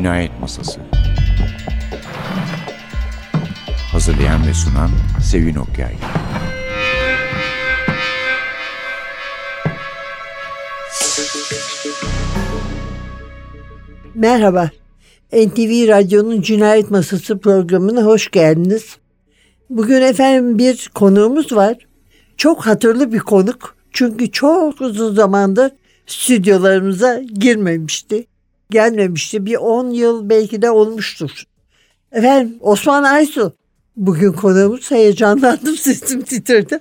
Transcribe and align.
Cinayet 0.00 0.40
Masası 0.40 0.80
Hazırlayan 3.92 4.46
ve 4.46 4.54
sunan 4.54 4.90
Sevin 5.22 5.54
Okyay 5.54 5.94
Merhaba. 14.14 14.70
NTV 15.32 15.88
Radyo'nun 15.88 16.42
Cinayet 16.42 16.90
Masası 16.90 17.38
programına 17.38 18.02
hoş 18.02 18.30
geldiniz. 18.30 18.96
Bugün 19.70 20.02
efendim 20.02 20.58
bir 20.58 20.90
konuğumuz 20.94 21.52
var. 21.52 21.76
Çok 22.36 22.66
hatırlı 22.66 23.12
bir 23.12 23.18
konuk. 23.18 23.76
Çünkü 23.92 24.30
çok 24.30 24.80
uzun 24.80 25.14
zamandır 25.14 25.72
stüdyolarımıza 26.06 27.22
girmemişti. 27.34 28.29
Gelmemişti. 28.70 29.46
Bir 29.46 29.56
10 29.56 29.90
yıl 29.90 30.28
belki 30.28 30.62
de 30.62 30.70
olmuştur. 30.70 31.30
Efendim 32.12 32.56
Osman 32.60 33.02
Aysu 33.02 33.56
bugün 33.96 34.32
konuğumuz. 34.32 34.90
Heyecanlandım 34.90 35.76
sesim 35.80 36.22
titredi. 36.22 36.80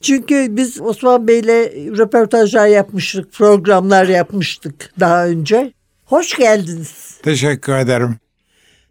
Çünkü 0.00 0.46
biz 0.50 0.80
Osman 0.80 1.28
Bey'le 1.28 1.70
röportajlar 1.98 2.66
yapmıştık, 2.66 3.32
programlar 3.32 4.08
yapmıştık 4.08 4.92
daha 5.00 5.26
önce. 5.26 5.72
Hoş 6.04 6.36
geldiniz. 6.36 7.16
Teşekkür 7.22 7.72
ederim. 7.72 8.16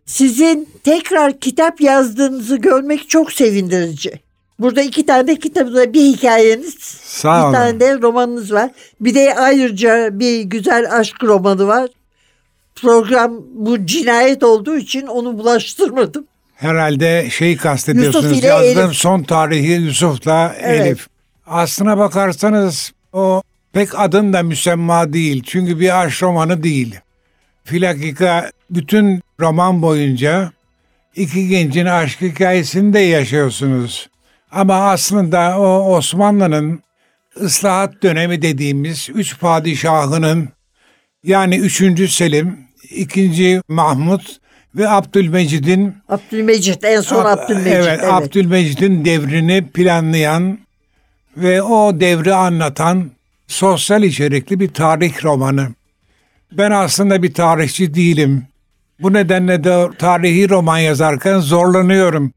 Sizin 0.05 0.69
tekrar 0.83 1.39
kitap 1.39 1.81
yazdığınızı 1.81 2.57
görmek 2.57 3.09
çok 3.09 3.31
sevindirici. 3.31 4.11
Burada 4.59 4.81
iki 4.81 5.05
tane 5.05 5.39
kitabınızda 5.39 5.93
bir 5.93 6.01
hikayeniz, 6.01 6.75
Sağ 7.03 7.39
bir 7.39 7.43
olun. 7.43 7.53
tane 7.53 7.79
de 7.79 8.01
romanınız 8.01 8.53
var. 8.53 8.71
Bir 9.01 9.15
de 9.15 9.35
ayrıca 9.35 10.19
bir 10.19 10.41
güzel 10.41 10.97
aşk 10.99 11.23
romanı 11.23 11.67
var. 11.67 11.89
Program 12.81 13.31
bu 13.53 13.85
cinayet 13.85 14.43
olduğu 14.43 14.77
için 14.77 15.07
onu 15.07 15.37
bulaştırmadım. 15.37 16.25
Herhalde 16.55 17.29
şeyi 17.29 17.57
kastediyorsunuz. 17.57 18.25
Yusuf 18.25 18.39
ile 18.39 18.47
Yazdığım 18.47 18.85
Elif. 18.85 18.97
son 18.97 19.23
tarihi 19.23 19.71
Yusuf'la 19.71 20.55
Evet. 20.59 20.87
Elif. 20.87 21.07
Aslına 21.47 21.97
bakarsanız 21.97 22.91
o 23.13 23.41
pek 23.73 23.99
adın 23.99 24.33
da 24.33 24.43
müsemma 24.43 25.13
değil. 25.13 25.43
Çünkü 25.45 25.79
bir 25.79 26.01
aşk 26.01 26.23
romanı 26.23 26.63
değil. 26.63 26.95
Filakika 27.63 28.51
bütün 28.69 29.21
roman 29.39 29.81
boyunca 29.81 30.51
iki 31.15 31.47
gencin 31.47 31.85
aşk 31.85 32.21
hikayesini 32.21 32.93
de 32.93 32.99
yaşıyorsunuz. 32.99 34.09
Ama 34.51 34.75
aslında 34.75 35.59
o 35.59 35.95
Osmanlı'nın 35.95 36.79
ıslahat 37.41 38.03
dönemi 38.03 38.41
dediğimiz 38.41 39.09
üç 39.13 39.39
padişahının 39.39 40.49
yani 41.23 41.57
3. 41.57 42.11
Selim, 42.11 42.66
2. 42.89 43.61
Mahmut 43.67 44.37
ve 44.75 44.89
Abdülmecid'in 44.89 45.95
Abdülmecit 46.09 46.83
en 46.83 47.01
son 47.01 47.25
Ab- 47.25 47.27
Abdülmecit. 47.27 47.73
Evet, 47.73 47.99
evet. 48.01 48.13
Abdülmecid'in 48.13 49.05
devrini 49.05 49.67
planlayan 49.67 50.59
ve 51.37 51.61
o 51.61 51.99
devri 51.99 52.33
anlatan 52.33 53.11
sosyal 53.47 54.03
içerikli 54.03 54.59
bir 54.59 54.73
tarih 54.73 55.23
romanı. 55.23 55.67
Ben 56.51 56.71
aslında 56.71 57.23
bir 57.23 57.33
tarihçi 57.33 57.93
değilim. 57.93 58.47
Bu 58.99 59.13
nedenle 59.13 59.63
de 59.63 59.89
tarihi 59.99 60.49
roman 60.49 60.77
yazarken 60.77 61.39
zorlanıyorum. 61.39 62.33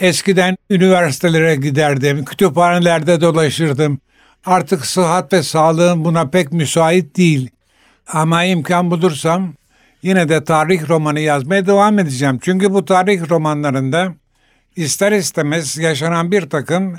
Eskiden 0.00 0.56
üniversitelere 0.70 1.56
giderdim, 1.56 2.24
kütüphanelerde 2.24 3.20
dolaşırdım. 3.20 3.98
Artık 4.46 4.86
sıhhat 4.86 5.32
ve 5.32 5.42
sağlığım 5.42 6.04
buna 6.04 6.28
pek 6.28 6.52
müsait 6.52 7.16
değil. 7.16 7.50
Ama 8.06 8.44
imkan 8.44 8.90
bulursam 8.90 9.54
yine 10.02 10.28
de 10.28 10.44
tarih 10.44 10.88
romanı 10.88 11.20
yazmaya 11.20 11.66
devam 11.66 11.98
edeceğim. 11.98 12.38
Çünkü 12.42 12.72
bu 12.72 12.84
tarih 12.84 13.30
romanlarında 13.30 14.14
ister 14.76 15.12
istemez 15.12 15.78
yaşanan 15.78 16.32
bir 16.32 16.50
takım 16.50 16.98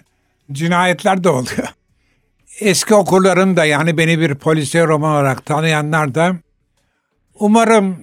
cinayetler 0.51 1.23
de 1.23 1.29
oluyor. 1.29 1.67
Eski 2.59 2.95
okurlarım 2.95 3.57
da 3.57 3.65
yani 3.65 3.97
beni 3.97 4.19
bir 4.19 4.35
polisiye 4.35 4.87
roman 4.87 5.11
olarak 5.11 5.45
tanıyanlar 5.45 6.15
da 6.15 6.35
umarım 7.39 7.97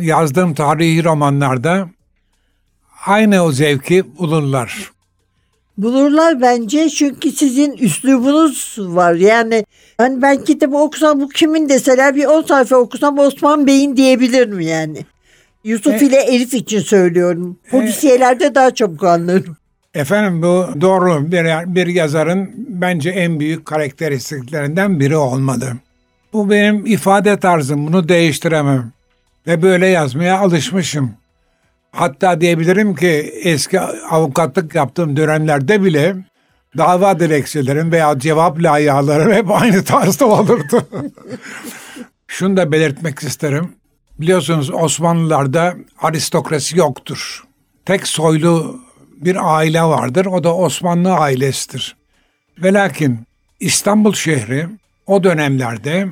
yazdığım 0.00 0.54
tarihi 0.54 1.04
romanlarda 1.04 1.88
aynı 3.06 3.42
o 3.42 3.52
zevki 3.52 4.18
bulurlar. 4.18 4.93
Bulurlar 5.78 6.40
bence 6.40 6.88
çünkü 6.90 7.32
sizin 7.32 7.72
üslubunuz 7.72 8.76
var. 8.78 9.14
Yani 9.14 9.64
hani 9.98 10.22
ben 10.22 10.44
kitabı 10.44 10.76
okusam 10.76 11.20
bu 11.20 11.28
kimin 11.28 11.68
deseler 11.68 12.16
bir 12.16 12.24
10 12.24 12.42
sayfa 12.42 12.76
okusam 12.76 13.18
Osman 13.18 13.66
Bey'in 13.66 13.96
diyebilirim 13.96 14.60
yani. 14.60 14.98
Yusuf 15.64 16.02
E- 16.02 16.06
ile 16.06 16.16
Elif 16.16 16.54
için 16.54 16.80
söylüyorum. 16.80 17.58
Polisiyelerde 17.70 18.54
daha 18.54 18.74
çabuk 18.74 19.04
anlarım. 19.04 19.56
Efendim 19.94 20.42
bu 20.42 20.80
doğru 20.80 21.32
bir, 21.32 21.74
bir 21.74 21.86
yazarın 21.86 22.50
bence 22.56 23.10
en 23.10 23.40
büyük 23.40 23.66
karakteristiklerinden 23.66 25.00
biri 25.00 25.16
olmalı. 25.16 25.72
Bu 26.32 26.50
benim 26.50 26.86
ifade 26.86 27.36
tarzım 27.36 27.86
bunu 27.86 28.08
değiştiremem. 28.08 28.92
Ve 29.46 29.62
böyle 29.62 29.86
yazmaya 29.86 30.38
alışmışım. 30.38 31.10
Hatta 31.94 32.40
diyebilirim 32.40 32.94
ki 32.94 33.32
eski 33.42 33.80
avukatlık 33.80 34.74
yaptığım 34.74 35.16
dönemlerde 35.16 35.84
bile 35.84 36.16
dava 36.78 37.20
dilekçelerim 37.20 37.92
veya 37.92 38.18
cevap 38.18 38.62
layihelerim 38.62 39.32
hep 39.32 39.50
aynı 39.50 39.84
tarzda 39.84 40.26
olurdu. 40.26 40.88
Şunu 42.26 42.56
da 42.56 42.72
belirtmek 42.72 43.18
isterim. 43.18 43.72
Biliyorsunuz 44.18 44.70
Osmanlılarda 44.70 45.74
aristokrasi 46.02 46.78
yoktur. 46.78 47.44
Tek 47.86 48.06
soylu 48.06 48.80
bir 49.16 49.56
aile 49.56 49.82
vardır. 49.82 50.26
O 50.26 50.44
da 50.44 50.56
Osmanlı 50.56 51.12
ailesidir. 51.12 51.96
Ve 52.62 52.72
lakin 52.72 53.20
İstanbul 53.60 54.12
şehri 54.12 54.68
o 55.06 55.24
dönemlerde 55.24 56.08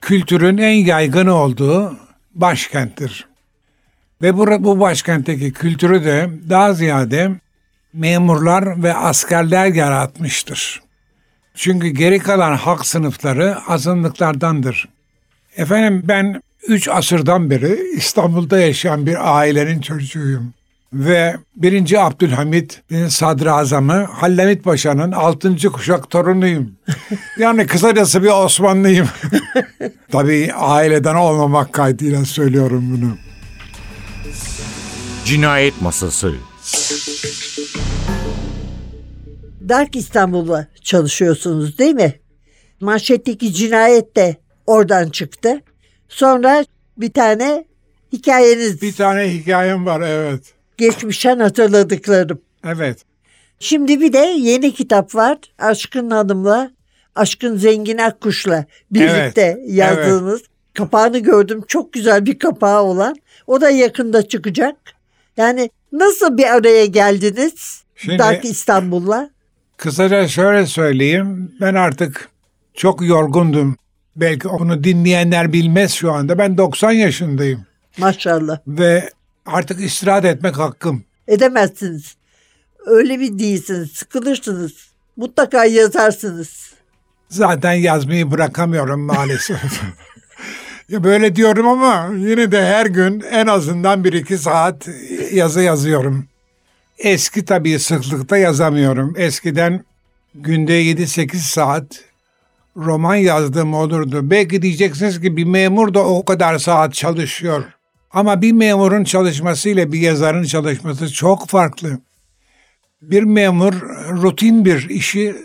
kültürün 0.00 0.58
en 0.58 0.84
yaygın 0.84 1.26
olduğu 1.26 1.96
başkenttir. 2.34 3.27
Ve 4.22 4.36
bu, 4.36 4.64
bu 4.64 4.80
başkentteki 4.80 5.52
kültürü 5.52 6.04
de 6.04 6.30
daha 6.48 6.74
ziyade 6.74 7.30
memurlar 7.92 8.82
ve 8.82 8.94
askerler 8.94 9.66
yaratmıştır. 9.66 10.82
Çünkü 11.54 11.88
geri 11.88 12.18
kalan 12.18 12.56
halk 12.56 12.86
sınıfları 12.86 13.56
azınlıklardandır. 13.68 14.88
Efendim 15.56 16.02
ben 16.04 16.42
3 16.68 16.88
asırdan 16.88 17.50
beri 17.50 17.78
İstanbul'da 17.96 18.58
yaşayan 18.58 19.06
bir 19.06 19.38
ailenin 19.38 19.80
çocuğuyum. 19.80 20.54
Ve 20.92 21.36
1. 21.56 22.06
Abdülhamid'in 22.06 23.08
sadrazamı 23.08 24.04
Hallemit 24.04 24.64
Paşa'nın 24.64 25.12
6. 25.12 25.56
kuşak 25.72 26.10
torunuyum. 26.10 26.72
Yani 27.38 27.66
kısacası 27.66 28.22
bir 28.22 28.44
Osmanlıyım. 28.44 29.08
Tabii 30.12 30.52
aileden 30.54 31.14
olmamak 31.14 31.72
kaydıyla 31.72 32.24
söylüyorum 32.24 32.84
bunu. 32.92 33.27
Cinayet 35.28 35.82
Masası 35.82 36.34
Dark 39.68 39.96
İstanbul'da 39.96 40.66
çalışıyorsunuz 40.82 41.78
değil 41.78 41.94
mi? 41.94 42.14
Manşetteki 42.80 43.54
cinayet 43.54 44.16
de 44.16 44.36
oradan 44.66 45.08
çıktı. 45.08 45.60
Sonra 46.08 46.64
bir 46.96 47.12
tane 47.12 47.64
hikayeniz 48.12 48.82
Bir 48.82 48.92
tane 48.92 49.34
hikayem 49.34 49.86
var 49.86 50.00
evet. 50.00 50.40
geçmişten 50.76 51.38
hatırladıklarım. 51.38 52.40
Evet. 52.64 52.98
Şimdi 53.60 54.00
bir 54.00 54.12
de 54.12 54.34
yeni 54.38 54.74
kitap 54.74 55.14
var. 55.14 55.38
Aşkın 55.58 56.10
Hanım'la, 56.10 56.70
Aşkın 57.14 57.56
Zengin 57.56 57.98
Akkuş'la 57.98 58.64
birlikte 58.90 59.42
Evet, 59.42 59.58
yazdığınız. 59.66 60.42
Kapağını 60.74 61.18
gördüm. 61.18 61.64
Çok 61.68 61.92
güzel 61.92 62.26
bir 62.26 62.38
kapağı 62.38 62.82
olan. 62.82 63.16
O 63.46 63.60
da 63.60 63.70
yakında 63.70 64.28
çıkacak. 64.28 64.97
Yani 65.38 65.70
nasıl 65.92 66.38
bir 66.38 66.54
araya 66.56 66.86
geldiniz 66.86 67.82
Şimdi- 67.96 68.18
Dark 68.18 68.44
İstanbul'la? 68.44 69.30
Kısaca 69.76 70.28
şöyle 70.28 70.66
söyleyeyim. 70.66 71.52
Ben 71.60 71.74
artık 71.74 72.28
çok 72.74 73.06
yorgundum. 73.06 73.76
Belki 74.16 74.48
onu 74.48 74.84
dinleyenler 74.84 75.52
bilmez 75.52 75.92
şu 75.92 76.12
anda. 76.12 76.38
Ben 76.38 76.58
90 76.58 76.92
yaşındayım. 76.92 77.66
Maşallah. 77.98 78.58
Ve 78.66 79.10
artık 79.46 79.80
istirahat 79.80 80.24
etmek 80.24 80.58
hakkım. 80.58 81.04
Edemezsiniz. 81.28 82.16
Öyle 82.86 83.20
bir 83.20 83.38
değilsiniz. 83.38 83.92
Sıkılırsınız. 83.92 84.72
Mutlaka 85.16 85.64
yazarsınız. 85.64 86.72
Zaten 87.28 87.72
yazmayı 87.72 88.30
bırakamıyorum 88.30 89.00
maalesef. 89.00 89.60
ya 90.88 91.04
böyle 91.04 91.36
diyorum 91.36 91.66
ama 91.66 92.10
yine 92.16 92.52
de 92.52 92.66
her 92.66 92.86
gün 92.86 93.20
en 93.30 93.46
azından 93.46 94.04
bir 94.04 94.12
iki 94.12 94.38
saat 94.38 94.88
yazı 95.32 95.60
yazıyorum. 95.60 96.26
Eski 96.98 97.44
tabii 97.44 97.78
sıklıkta 97.78 98.36
yazamıyorum. 98.36 99.14
Eskiden 99.16 99.84
günde 100.34 100.82
7-8 100.82 101.36
saat 101.36 102.04
roman 102.76 103.14
yazdığım 103.14 103.74
olurdu. 103.74 104.30
Belki 104.30 104.62
diyeceksiniz 104.62 105.20
ki 105.20 105.36
bir 105.36 105.44
memur 105.44 105.94
da 105.94 106.04
o 106.04 106.24
kadar 106.24 106.58
saat 106.58 106.94
çalışıyor. 106.94 107.64
Ama 108.10 108.42
bir 108.42 108.52
memurun 108.52 109.04
çalışması 109.04 109.68
ile 109.68 109.92
bir 109.92 110.00
yazarın 110.00 110.44
çalışması 110.44 111.12
çok 111.12 111.48
farklı. 111.48 111.98
Bir 113.02 113.22
memur 113.22 113.72
rutin 114.10 114.64
bir 114.64 114.88
işi 114.88 115.36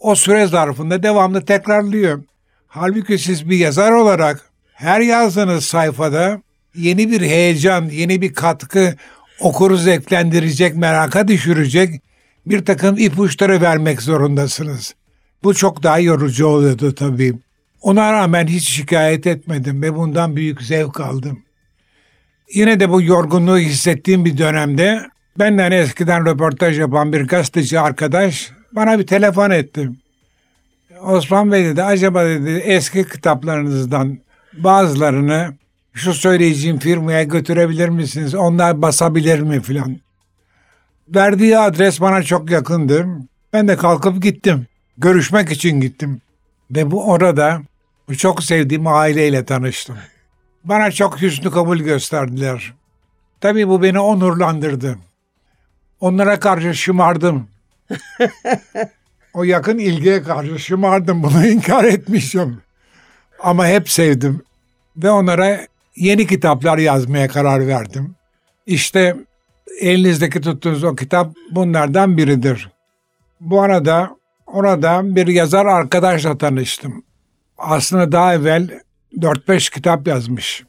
o 0.00 0.14
süre 0.14 0.46
zarfında 0.46 1.02
devamlı 1.02 1.44
tekrarlıyor. 1.44 2.22
Halbuki 2.66 3.18
siz 3.18 3.50
bir 3.50 3.56
yazar 3.56 3.92
olarak 3.92 4.53
her 4.84 5.00
yazdığınız 5.00 5.64
sayfada 5.64 6.42
yeni 6.74 7.10
bir 7.10 7.20
heyecan, 7.20 7.84
yeni 7.84 8.20
bir 8.22 8.34
katkı, 8.34 8.94
okuru 9.40 9.76
zevklendirecek, 9.76 10.76
meraka 10.76 11.28
düşürecek 11.28 12.02
bir 12.46 12.64
takım 12.64 12.98
ipuçları 12.98 13.60
vermek 13.60 14.02
zorundasınız. 14.02 14.94
Bu 15.42 15.54
çok 15.54 15.82
daha 15.82 15.98
yorucu 15.98 16.46
oluyordu 16.46 16.94
tabii. 16.94 17.34
Ona 17.82 18.12
rağmen 18.12 18.46
hiç 18.46 18.68
şikayet 18.68 19.26
etmedim 19.26 19.82
ve 19.82 19.94
bundan 19.94 20.36
büyük 20.36 20.62
zevk 20.62 21.00
aldım. 21.00 21.42
Yine 22.54 22.80
de 22.80 22.90
bu 22.90 23.02
yorgunluğu 23.02 23.58
hissettiğim 23.58 24.24
bir 24.24 24.38
dönemde 24.38 25.00
benden 25.38 25.72
eskiden 25.72 26.26
röportaj 26.26 26.78
yapan 26.78 27.12
bir 27.12 27.20
gazeteci 27.20 27.80
arkadaş 27.80 28.52
bana 28.72 28.98
bir 28.98 29.06
telefon 29.06 29.50
etti. 29.50 29.90
Osman 31.02 31.52
Bey 31.52 31.64
dedi 31.64 31.82
acaba 31.82 32.24
dedi 32.24 32.50
eski 32.50 33.08
kitaplarınızdan 33.08 34.18
bazılarını 34.56 35.54
şu 35.92 36.14
söyleyeceğim 36.14 36.78
firmaya 36.78 37.22
götürebilir 37.22 37.88
misiniz? 37.88 38.34
Onlar 38.34 38.82
basabilir 38.82 39.40
mi 39.40 39.60
filan. 39.60 39.96
Verdiği 41.08 41.58
adres 41.58 42.00
bana 42.00 42.22
çok 42.22 42.50
yakındı. 42.50 43.06
Ben 43.52 43.68
de 43.68 43.76
kalkıp 43.76 44.22
gittim. 44.22 44.66
Görüşmek 44.98 45.52
için 45.52 45.80
gittim. 45.80 46.20
Ve 46.70 46.90
bu 46.90 47.10
orada 47.10 47.62
çok 48.18 48.42
sevdiğim 48.42 48.86
aileyle 48.86 49.44
tanıştım. 49.44 49.96
Bana 50.64 50.90
çok 50.90 51.22
hüsnü 51.22 51.50
kabul 51.50 51.78
gösterdiler. 51.78 52.74
Tabii 53.40 53.68
bu 53.68 53.82
beni 53.82 54.00
onurlandırdı. 54.00 54.98
Onlara 56.00 56.40
karşı 56.40 56.74
şımardım. 56.74 57.48
o 59.34 59.44
yakın 59.44 59.78
ilgiye 59.78 60.22
karşı 60.22 60.58
şımardım. 60.58 61.22
Bunu 61.22 61.46
inkar 61.46 61.84
etmişim. 61.84 62.63
Ama 63.42 63.66
hep 63.66 63.90
sevdim. 63.90 64.42
Ve 64.96 65.10
onlara 65.10 65.66
yeni 65.96 66.26
kitaplar 66.26 66.78
yazmaya 66.78 67.28
karar 67.28 67.66
verdim. 67.66 68.14
İşte 68.66 69.16
elinizdeki 69.80 70.40
tuttuğunuz 70.40 70.84
o 70.84 70.96
kitap 70.96 71.34
bunlardan 71.50 72.16
biridir. 72.16 72.70
Bu 73.40 73.62
arada 73.62 74.16
orada 74.46 75.16
bir 75.16 75.26
yazar 75.26 75.66
arkadaşla 75.66 76.38
tanıştım. 76.38 77.04
Aslında 77.58 78.12
daha 78.12 78.34
evvel 78.34 78.80
4-5 79.16 79.72
kitap 79.74 80.06
yazmış. 80.06 80.64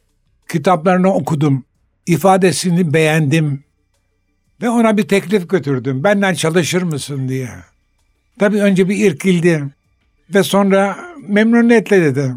Kitaplarını 0.49 1.13
okudum. 1.13 1.65
ifadesini 2.05 2.93
beğendim. 2.93 3.63
Ve 4.61 4.69
ona 4.69 4.97
bir 4.97 5.07
teklif 5.07 5.49
götürdüm. 5.49 6.03
Benden 6.03 6.33
çalışır 6.33 6.81
mısın 6.81 7.29
diye. 7.29 7.49
Tabii 8.39 8.61
önce 8.61 8.89
bir 8.89 9.05
irkildi. 9.05 9.63
Ve 10.33 10.43
sonra 10.43 10.97
memnuniyetle 11.27 12.01
dedi. 12.01 12.33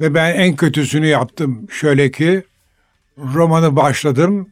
Ve 0.00 0.14
ben 0.14 0.34
en 0.34 0.56
kötüsünü 0.56 1.06
yaptım. 1.06 1.66
Şöyle 1.70 2.10
ki 2.10 2.42
romanı 3.18 3.76
başladım. 3.76 4.48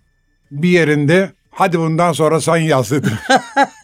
Bir 0.51 0.69
yerinde 0.69 1.33
hadi 1.51 1.79
bundan 1.79 2.13
sonra 2.13 2.41
sen 2.41 2.57
yaz 2.57 2.91
dedim. 2.91 3.19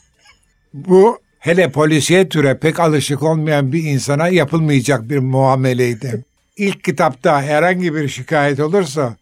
Bu 0.75 1.19
hele 1.39 1.71
polisiye 1.71 2.29
türe 2.29 2.59
pek 2.59 2.81
alışık 2.81 3.23
olmayan 3.23 3.73
bir 3.73 3.85
insana 3.85 4.29
yapılmayacak 4.29 5.09
bir 5.09 5.19
muameleydi. 5.19 6.25
İlk 6.57 6.85
kitapta 6.85 7.43
herhangi 7.43 7.95
bir 7.95 8.09
şikayet 8.09 8.61
olursa 8.61 9.17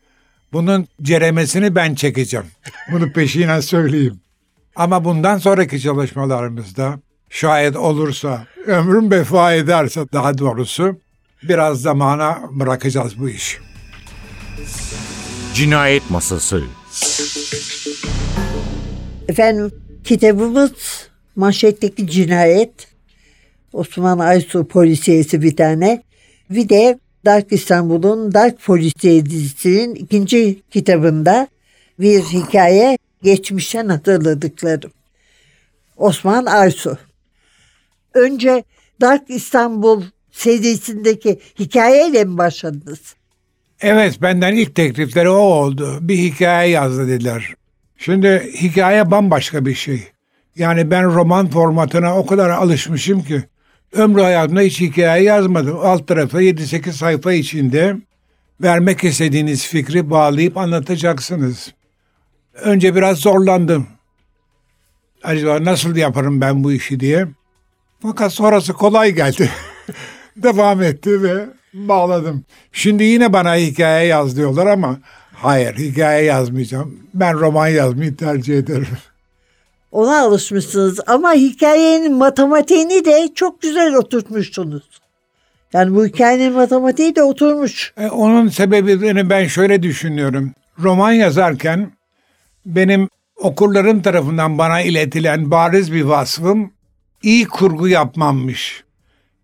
bunun 0.52 0.86
ceremesini 1.02 1.74
ben 1.74 1.94
çekeceğim. 1.94 2.46
Bunu 2.92 3.12
peşinen 3.12 3.60
söyleyeyim. 3.60 4.20
Ama 4.76 5.04
bundan 5.04 5.38
sonraki 5.38 5.80
çalışmalarımızda 5.80 7.00
şayet 7.30 7.76
olursa, 7.76 8.46
ömrüm 8.66 9.10
vefa 9.10 9.54
ederse 9.54 10.00
daha 10.12 10.38
doğrusu 10.38 10.96
biraz 11.42 11.82
zamana 11.82 12.42
bırakacağız 12.50 13.18
bu 13.18 13.28
işi. 13.28 13.58
Cinayet 15.54 16.10
Masası 16.10 16.62
Efendim 19.28 19.72
kitabımız 20.04 20.72
manşetteki 21.36 22.10
cinayet. 22.10 22.88
Osman 23.72 24.18
Aysu 24.18 24.68
polisiyesi 24.68 25.42
bir 25.42 25.56
tane. 25.56 26.02
Bir 26.50 26.68
de 26.68 26.98
Dark 27.24 27.52
İstanbul'un 27.52 28.34
Dark 28.34 28.62
Polisiye 28.64 29.26
dizisinin 29.26 29.94
ikinci 29.94 30.62
kitabında 30.70 31.48
bir 31.98 32.22
hikaye 32.22 32.98
geçmişten 33.22 33.88
hatırladıklarım. 33.88 34.90
Osman 35.96 36.46
Aysu. 36.46 36.98
Önce 38.14 38.64
Dark 39.00 39.30
İstanbul 39.30 40.02
serisindeki 40.32 41.40
hikayeyle 41.58 42.24
mi 42.24 42.38
başladınız? 42.38 43.14
Evet 43.80 44.22
benden 44.22 44.54
ilk 44.54 44.74
teklifleri 44.74 45.28
o 45.28 45.34
oldu. 45.34 45.98
Bir 46.00 46.18
hikaye 46.18 46.70
yazdı 46.70 47.08
dediler. 47.08 47.54
Şimdi 47.96 48.52
hikaye 48.54 49.10
bambaşka 49.10 49.66
bir 49.66 49.74
şey. 49.74 50.02
Yani 50.56 50.90
ben 50.90 51.04
roman 51.04 51.50
formatına 51.50 52.18
o 52.18 52.26
kadar 52.26 52.50
alışmışım 52.50 53.22
ki 53.22 53.42
ömrü 53.92 54.20
hayatımda 54.20 54.60
hiç 54.60 54.80
hikaye 54.80 55.24
yazmadım. 55.24 55.78
Alt 55.82 56.08
tarafa 56.08 56.42
7-8 56.42 56.92
sayfa 56.92 57.32
içinde 57.32 57.96
vermek 58.62 59.04
istediğiniz 59.04 59.66
fikri 59.66 60.10
bağlayıp 60.10 60.56
anlatacaksınız. 60.56 61.74
Önce 62.54 62.94
biraz 62.94 63.18
zorlandım. 63.18 63.86
Acaba 65.22 65.64
nasıl 65.64 65.96
yaparım 65.96 66.40
ben 66.40 66.64
bu 66.64 66.72
işi 66.72 67.00
diye. 67.00 67.28
Fakat 68.02 68.32
sonrası 68.32 68.72
kolay 68.72 69.14
geldi. 69.14 69.50
Devam 70.36 70.82
etti 70.82 71.22
ve 71.22 71.46
bağladım. 71.74 72.44
Şimdi 72.72 73.04
yine 73.04 73.32
bana 73.32 73.56
hikaye 73.56 74.06
yaz 74.06 74.36
diyorlar 74.36 74.66
ama 74.66 74.98
hayır 75.34 75.74
hikaye 75.74 76.24
yazmayacağım. 76.24 76.98
Ben 77.14 77.40
roman 77.40 77.68
yazmayı 77.68 78.16
tercih 78.16 78.58
ederim. 78.58 78.98
Ona 79.92 80.20
alışmışsınız 80.20 81.00
ama 81.06 81.32
hikayenin 81.32 82.14
matematiğini 82.14 83.04
de 83.04 83.28
çok 83.34 83.62
güzel 83.62 83.94
oturtmuşsunuz. 83.94 84.82
Yani 85.72 85.94
bu 85.94 86.06
hikayenin 86.06 86.52
matematiği 86.52 87.16
de 87.16 87.22
oturmuş. 87.22 87.92
E, 87.96 88.06
onun 88.06 88.48
sebebini 88.48 89.30
ben 89.30 89.46
şöyle 89.46 89.82
düşünüyorum. 89.82 90.52
Roman 90.78 91.12
yazarken 91.12 91.92
benim 92.66 93.08
okurlarım 93.36 94.02
tarafından 94.02 94.58
bana 94.58 94.80
iletilen 94.80 95.50
bariz 95.50 95.92
bir 95.92 96.02
vasfım 96.02 96.72
iyi 97.22 97.48
kurgu 97.48 97.88
yapmammış. 97.88 98.84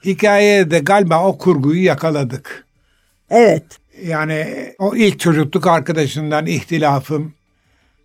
Hikayede 0.05 0.71
de 0.71 0.79
galiba 0.79 1.25
o 1.25 1.39
kurguyu 1.39 1.85
yakaladık. 1.85 2.65
Evet. 3.31 3.65
Yani 4.03 4.47
o 4.79 4.97
ilk 4.97 5.21
çocukluk 5.21 5.67
arkadaşından 5.67 6.47
ihtilafım, 6.47 7.35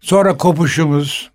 sonra 0.01 0.37
kopuşumuz 0.37 1.31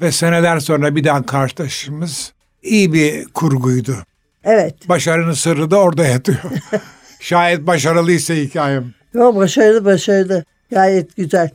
ve 0.00 0.12
seneler 0.12 0.60
sonra 0.60 0.96
bir 0.96 1.04
daha 1.04 1.26
karşılaşışımız 1.26 2.32
iyi 2.62 2.92
bir 2.92 3.24
kurguydu. 3.24 3.96
Evet. 4.44 4.88
Başarının 4.88 5.32
sırrı 5.32 5.70
da 5.70 5.76
orada 5.76 6.04
yatıyor. 6.04 6.38
Şayet 7.20 7.66
başarılıysa 7.66 8.34
hikayem. 8.34 8.94
Yo, 9.14 9.36
başarılı 9.36 9.84
başarılı. 9.84 10.44
Gayet 10.70 11.16
güzel. 11.16 11.50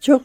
Çok 0.00 0.22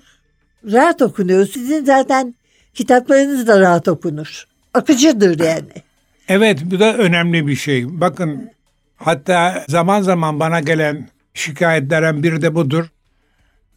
rahat 0.71 1.01
okunuyor. 1.01 1.47
Sizin 1.47 1.85
zaten 1.85 2.35
kitaplarınız 2.73 3.47
da 3.47 3.59
rahat 3.59 3.87
okunur. 3.87 4.43
Akıcıdır 4.73 5.39
yani. 5.39 5.86
Evet 6.27 6.59
bu 6.65 6.79
da 6.79 6.97
önemli 6.97 7.47
bir 7.47 7.55
şey. 7.55 8.01
Bakın 8.01 8.49
hatta 8.97 9.65
zaman 9.67 10.01
zaman 10.01 10.39
bana 10.39 10.59
gelen 10.59 11.09
şikayetlerden 11.33 12.23
biri 12.23 12.41
de 12.41 12.55
budur. 12.55 12.85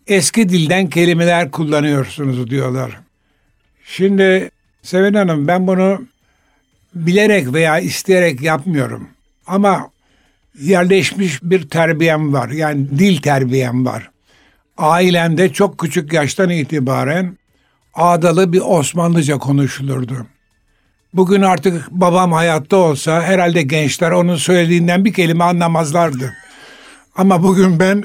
Eski 0.07 0.49
dilden 0.49 0.91
kelimeler 0.91 1.51
kullanıyorsunuz 1.51 2.51
diyorlar. 2.51 3.01
Şimdi 3.85 4.51
Sevin 4.83 5.15
Hanım 5.15 5.49
ben 5.49 5.67
bunu 5.67 6.07
bilerek 6.95 7.53
veya 7.53 7.79
isteyerek 7.79 8.41
yapmıyorum. 8.41 9.09
Ama 9.47 9.91
yerleşmiş 10.61 11.43
bir 11.43 11.69
terbiyem 11.69 12.33
var. 12.33 12.49
Yani 12.49 12.91
dil 12.99 13.23
terbiyem 13.23 13.87
var. 13.87 14.11
Ailemde 14.79 15.53
çok 15.53 15.79
küçük 15.79 16.13
yaştan 16.13 16.51
itibaren 16.51 17.39
ağdalı 17.95 18.53
bir 18.53 18.63
Osmanlıca 18.65 19.39
konuşulurdu. 19.39 20.27
Bugün 21.15 21.43
artık 21.43 21.91
babam 21.91 22.33
hayatta 22.33 22.77
olsa 22.77 23.23
herhalde 23.23 23.63
gençler 23.63 24.11
onun 24.11 24.37
söylediğinden 24.37 25.05
bir 25.05 25.13
kelime 25.13 25.45
anlamazlardı. 25.45 26.35
Ama 27.17 27.43
bugün 27.43 27.81
ben 27.81 28.05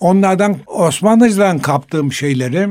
onlardan 0.00 0.56
Osmanlıcadan 0.66 1.58
kaptığım 1.58 2.12
şeyleri 2.12 2.68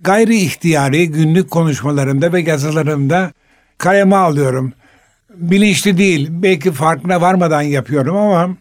gayri 0.00 0.36
ihtiyari 0.36 1.10
günlük 1.10 1.50
konuşmalarımda 1.50 2.32
ve 2.32 2.40
yazılarımda 2.40 3.32
kaleme 3.78 4.16
alıyorum. 4.16 4.72
Bilinçli 5.34 5.98
değil, 5.98 6.28
belki 6.30 6.72
farkına 6.72 7.20
varmadan 7.20 7.62
yapıyorum 7.62 8.16
ama 8.16 8.56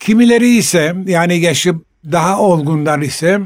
kimileri 0.00 0.56
ise 0.56 0.96
yani 1.06 1.38
yaşı 1.38 1.74
Daha 2.12 2.40
olgunlar 2.40 2.98
ise 2.98 3.40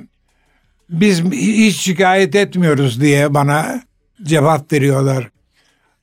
biz 0.90 1.24
hiç 1.32 1.76
şikayet 1.76 2.34
etmiyoruz 2.34 3.00
diye 3.00 3.34
bana 3.34 3.82
cevap 4.22 4.72
veriyorlar. 4.72 5.30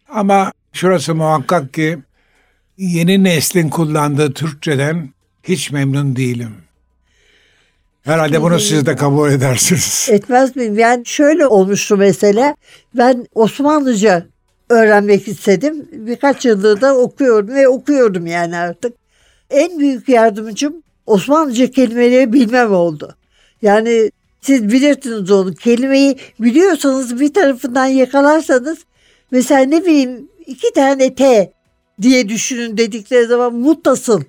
Ama 0.10 0.52
şurası 0.74 1.16
muhakkak 1.16 1.74
ki 1.74 1.98
yeni 2.78 3.24
neslin 3.24 3.70
kullandığı 3.70 4.34
Türkçeden 4.34 5.10
hiç 5.44 5.72
memnun 5.72 6.16
değilim. 6.16 6.56
Herhalde 8.04 8.42
bunu 8.42 8.60
siz 8.60 8.86
de 8.86 8.96
kabul 8.96 9.32
edersiniz. 9.32 10.08
Etmez 10.12 10.56
miyim? 10.56 10.80
Yani 10.80 11.06
şöyle 11.06 11.48
olmuştu 11.48 11.98
mesela. 11.98 12.56
Ben 12.96 13.28
Osmanlıca 13.36 14.26
öğrenmek 14.70 15.28
istedim. 15.28 15.88
Birkaç 15.92 16.46
yıldır 16.46 16.82
da 16.82 16.98
okuyorum 16.98 17.48
ve 17.48 17.68
okuyorum 17.68 18.28
yani 18.28 18.58
artık. 18.58 18.94
En 19.50 19.80
büyük 19.80 20.10
yardımcım 20.10 20.84
Osmanlıca 21.06 21.72
kelimeleri 21.72 22.34
bilmem 22.34 22.72
oldu. 22.72 23.16
Yani 23.62 24.12
siz 24.42 24.72
bilirsiniz 24.72 25.32
onu. 25.32 25.54
Kelimeyi 25.56 26.18
biliyorsanız 26.40 27.20
bir 27.20 27.34
tarafından 27.34 27.86
yakalarsanız 27.86 28.78
mesela 29.32 29.62
ne 29.62 29.86
bileyim 29.86 30.30
iki 30.46 30.74
tane 30.74 31.16
T 31.16 31.52
diye 32.02 32.30
düşünün 32.30 32.78
dedikleri 32.78 33.26
zaman 33.26 33.56
muttasıl 33.56 34.22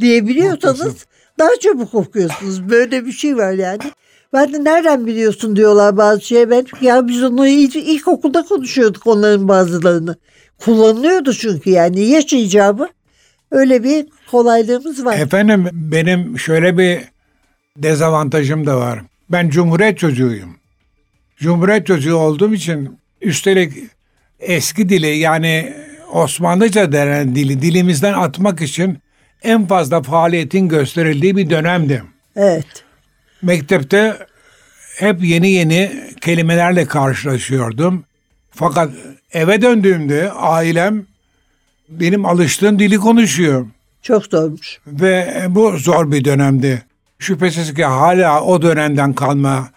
diyebiliyorsanız 0.00 0.78
Muttasıl. 0.78 1.06
daha 1.38 1.56
çabuk 1.60 1.94
okuyorsunuz. 1.94 2.70
Böyle 2.70 3.06
bir 3.06 3.12
şey 3.12 3.36
var 3.36 3.52
yani. 3.52 3.82
Ben 4.32 4.52
de 4.52 4.64
nereden 4.64 5.06
biliyorsun 5.06 5.56
diyorlar 5.56 5.96
bazı 5.96 6.20
şeye. 6.20 6.50
Ben 6.50 6.66
ya 6.80 7.08
biz 7.08 7.22
onu 7.22 7.48
ilk, 7.48 7.76
ilkokulda 7.76 8.42
konuşuyorduk 8.42 9.06
onların 9.06 9.48
bazılarını. 9.48 10.16
Kullanılıyordu 10.58 11.34
çünkü 11.34 11.70
yani 11.70 12.00
yaş 12.00 12.32
icabı. 12.32 12.88
Öyle 13.50 13.84
bir 13.84 14.06
kolaylığımız 14.30 15.04
var. 15.04 15.18
Efendim 15.18 15.68
benim 15.72 16.38
şöyle 16.38 16.78
bir 16.78 17.00
dezavantajım 17.76 18.66
da 18.66 18.76
var. 18.76 19.00
Ben 19.30 19.48
Cumhuriyet 19.48 19.98
çocuğuyum. 19.98 20.56
Cumhuriyet 21.36 21.86
çocuğu 21.86 22.16
olduğum 22.16 22.54
için 22.54 22.98
üstelik 23.20 23.72
eski 24.40 24.88
dili 24.88 25.06
yani 25.06 25.74
Osmanlıca 26.12 26.92
denen 26.92 27.34
dili 27.34 27.62
dilimizden 27.62 28.12
atmak 28.12 28.60
için 28.60 28.98
en 29.42 29.66
fazla 29.66 30.02
faaliyetin 30.02 30.68
gösterildiği 30.68 31.36
bir 31.36 31.50
dönemdi. 31.50 32.02
Evet. 32.36 32.84
Mektepte 33.42 34.16
hep 34.96 35.24
yeni 35.24 35.50
yeni 35.50 35.92
kelimelerle 36.20 36.86
karşılaşıyordum. 36.86 38.04
Fakat 38.50 38.90
eve 39.32 39.62
döndüğümde 39.62 40.32
ailem 40.32 41.06
benim 41.88 42.26
alıştığım 42.26 42.78
dili 42.78 42.96
konuşuyor. 42.96 43.66
Çok 44.02 44.24
zormuş. 44.26 44.78
Ve 44.86 45.44
bu 45.48 45.78
zor 45.78 46.12
bir 46.12 46.24
dönemdi. 46.24 46.82
Şüphesiz 47.18 47.74
ki 47.74 47.84
hala 47.84 48.40
o 48.40 48.62
dönemden 48.62 49.12
kalma 49.12 49.68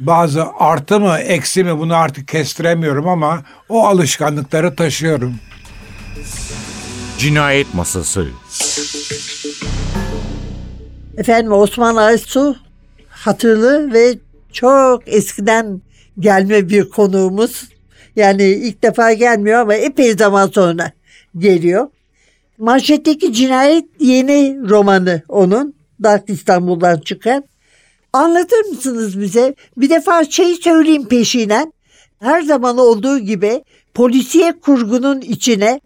bazı 0.00 0.44
artı 0.58 1.00
mı 1.00 1.18
eksi 1.18 1.64
mi 1.64 1.78
bunu 1.78 1.94
artık 1.94 2.28
kestiremiyorum 2.28 3.08
ama 3.08 3.42
o 3.68 3.86
alışkanlıkları 3.86 4.76
taşıyorum. 4.76 5.34
Cinayet 7.18 7.74
Masası 7.74 8.26
Efendim 11.16 11.52
Osman 11.52 11.96
Aysu 11.96 12.56
hatırlı 13.08 13.92
ve 13.92 14.18
çok 14.52 15.02
eskiden 15.06 15.82
gelme 16.18 16.68
bir 16.68 16.90
konuğumuz. 16.90 17.68
Yani 18.16 18.42
ilk 18.42 18.82
defa 18.82 19.12
gelmiyor 19.12 19.60
ama 19.60 19.74
epey 19.74 20.12
zaman 20.12 20.46
sonra 20.46 20.92
geliyor. 21.38 21.88
Manşetteki 22.58 23.32
cinayet 23.32 23.84
yeni 23.98 24.58
romanı 24.68 25.22
onun. 25.28 25.74
Dark 26.02 26.30
İstanbul'dan 26.30 27.00
çıkan. 27.00 27.44
Anlatır 28.12 28.64
mısınız 28.70 29.20
bize? 29.20 29.54
Bir 29.76 29.90
defa 29.90 30.24
şey 30.24 30.54
söyleyeyim 30.54 31.08
peşinen. 31.08 31.72
Her 32.20 32.42
zaman 32.42 32.78
olduğu 32.78 33.18
gibi 33.18 33.64
polisiye 33.94 34.52
kurgunun 34.60 35.20
içine 35.20 35.80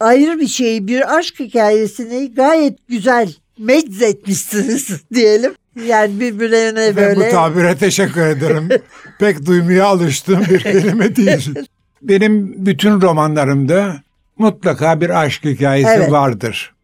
ayrı 0.00 0.40
bir 0.40 0.46
şeyi, 0.46 0.86
bir 0.88 1.16
aşk 1.16 1.40
hikayesini 1.40 2.34
gayet 2.34 2.88
güzel 2.88 3.32
meczetmişsiniz 3.58 5.00
diyelim. 5.14 5.54
Yani 5.86 6.20
birbirlerine 6.20 6.96
Ve 6.96 7.16
bu 7.16 7.20
böyle. 7.20 7.30
tabire 7.30 7.76
teşekkür 7.76 8.26
ederim. 8.26 8.68
Pek 9.18 9.46
duymaya 9.46 9.86
alıştığım 9.86 10.40
bir 10.50 10.60
kelime 10.60 11.16
değil. 11.16 11.54
Benim 12.02 12.66
bütün 12.66 13.00
romanlarımda 13.00 14.02
mutlaka 14.38 15.00
bir 15.00 15.20
aşk 15.22 15.44
hikayesi 15.44 15.90
Evet. 15.90 16.10
vardır. 16.10 16.74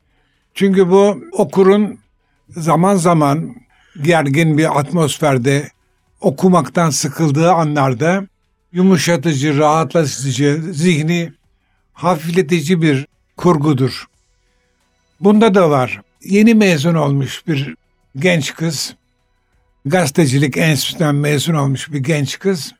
Çünkü 0.54 0.90
bu 0.90 1.18
okurun 1.32 1.98
zaman 2.48 2.96
zaman 2.96 3.54
gergin 4.02 4.58
bir 4.58 4.78
atmosferde 4.78 5.70
okumaktan 6.20 6.90
sıkıldığı 6.90 7.52
anlarda 7.52 8.26
yumuşatıcı, 8.72 9.58
rahatlatıcı, 9.58 10.62
zihni 10.72 11.32
hafifletici 11.92 12.82
bir 12.82 13.06
kurgudur. 13.36 14.06
Bunda 15.20 15.54
da 15.54 15.70
var. 15.70 16.00
Yeni 16.24 16.54
mezun 16.54 16.94
olmuş 16.94 17.46
bir 17.46 17.74
genç 18.16 18.54
kız, 18.54 18.94
gazetecilik 19.86 20.56
enstitüsünden 20.56 21.14
mezun 21.14 21.54
olmuş 21.54 21.92
bir 21.92 21.98
genç 21.98 22.38
kız, 22.38 22.74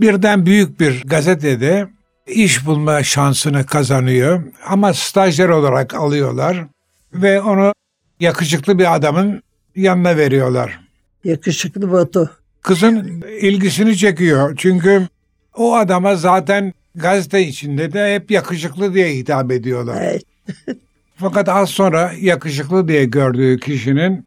birden 0.00 0.46
büyük 0.46 0.80
bir 0.80 1.02
gazetede 1.04 1.88
iş 2.26 2.66
bulma 2.66 3.02
şansını 3.02 3.66
kazanıyor 3.66 4.42
ama 4.66 4.94
stajyer 4.94 5.48
olarak 5.48 5.94
alıyorlar 5.94 6.66
ve 7.12 7.40
onu 7.40 7.72
yakışıklı 8.20 8.78
bir 8.78 8.94
adamın 8.94 9.42
yanına 9.76 10.16
veriyorlar. 10.16 10.80
Yakışıklı 11.24 11.92
Batu. 11.92 12.30
Kızın 12.62 13.22
ilgisini 13.40 13.96
çekiyor 13.96 14.54
çünkü 14.56 15.08
o 15.56 15.74
adama 15.74 16.16
zaten 16.16 16.72
gazete 16.94 17.42
içinde 17.42 17.92
de 17.92 18.14
hep 18.14 18.30
yakışıklı 18.30 18.94
diye 18.94 19.14
hitap 19.14 19.52
ediyorlar. 19.52 20.02
Evet. 20.02 20.22
Fakat 21.16 21.48
az 21.48 21.70
sonra 21.70 22.12
yakışıklı 22.20 22.88
diye 22.88 23.04
gördüğü 23.04 23.60
kişinin 23.60 24.26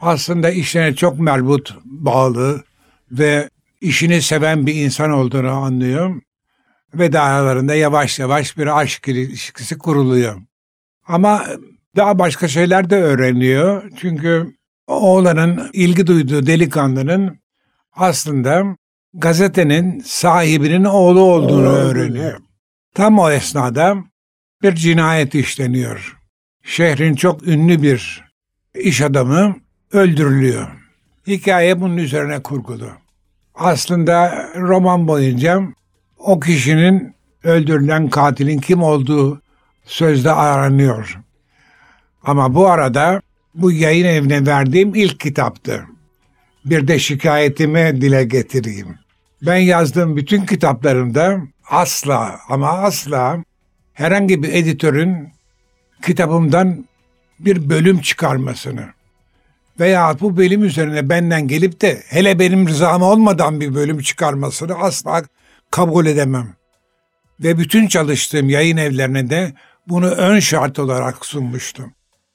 aslında 0.00 0.50
işine 0.50 0.94
çok 0.94 1.20
merbut, 1.20 1.76
bağlı 1.84 2.64
ve 3.12 3.48
işini 3.80 4.22
seven 4.22 4.66
bir 4.66 4.74
insan 4.74 5.10
olduğunu 5.10 5.50
anlıyor. 5.50 6.14
Ve 6.94 7.12
daha 7.12 7.30
aralarında 7.30 7.74
yavaş 7.74 8.18
yavaş 8.18 8.58
bir 8.58 8.78
aşk 8.80 9.08
ilişkisi 9.08 9.78
kuruluyor. 9.78 10.40
Ama 11.06 11.46
daha 11.96 12.18
başka 12.18 12.48
şeyler 12.48 12.90
de 12.90 12.96
öğreniyor. 12.96 13.90
Çünkü 13.96 14.54
oğlanın 14.86 15.70
ilgi 15.72 16.06
duyduğu 16.06 16.46
delikanlının 16.46 17.38
aslında 17.92 18.76
gazetenin 19.14 20.00
sahibinin 20.00 20.84
oğlu 20.84 21.20
olduğunu 21.20 21.68
Oğlu, 21.68 21.76
öğreniyor. 21.76 22.40
Tam 22.94 23.18
o 23.18 23.30
esnada 23.30 23.96
bir 24.62 24.74
cinayet 24.74 25.34
işleniyor. 25.34 26.16
Şehrin 26.62 27.14
çok 27.14 27.48
ünlü 27.48 27.82
bir 27.82 28.24
iş 28.74 29.00
adamı 29.00 29.56
öldürülüyor. 29.92 30.68
Hikaye 31.26 31.80
bunun 31.80 31.96
üzerine 31.96 32.42
kurgulu. 32.42 32.90
Aslında 33.54 34.48
roman 34.56 35.08
boyunca 35.08 35.62
o 36.18 36.40
kişinin 36.40 37.14
öldürülen 37.44 38.08
katilin 38.08 38.58
kim 38.58 38.82
olduğu 38.82 39.42
sözde 39.84 40.32
aranıyor. 40.32 41.18
Ama 42.22 42.54
bu 42.54 42.68
arada 42.68 43.22
bu 43.54 43.72
yayın 43.72 44.04
evine 44.04 44.46
verdiğim 44.46 44.94
ilk 44.94 45.20
kitaptı. 45.20 45.84
Bir 46.64 46.88
de 46.88 46.98
şikayetimi 46.98 48.00
dile 48.00 48.24
getireyim. 48.24 48.98
Ben 49.42 49.56
yazdığım 49.56 50.16
bütün 50.16 50.46
kitaplarımda 50.46 51.40
asla 51.70 52.40
ama 52.48 52.68
asla 52.68 53.44
herhangi 53.92 54.42
bir 54.42 54.52
editörün 54.52 55.28
kitabımdan 56.02 56.84
bir 57.40 57.70
bölüm 57.70 58.00
çıkarmasını 58.00 58.86
veya 59.80 60.20
bu 60.20 60.36
bölüm 60.36 60.64
üzerine 60.64 61.08
benden 61.08 61.48
gelip 61.48 61.80
de 61.80 62.02
hele 62.08 62.38
benim 62.38 62.68
rızam 62.68 63.02
olmadan 63.02 63.60
bir 63.60 63.74
bölüm 63.74 63.98
çıkarmasını 63.98 64.74
asla 64.74 65.22
kabul 65.70 66.06
edemem. 66.06 66.54
Ve 67.40 67.58
bütün 67.58 67.86
çalıştığım 67.86 68.48
yayın 68.48 68.76
evlerine 68.76 69.30
de 69.30 69.54
bunu 69.86 70.06
ön 70.06 70.40
şart 70.40 70.78
olarak 70.78 71.26
sunmuştum. 71.26 71.93